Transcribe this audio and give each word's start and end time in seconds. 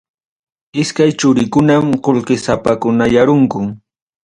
Iskaynin 0.83 1.19
churikunam 1.25 1.93
qullqisapakunayarunku. 2.09 3.65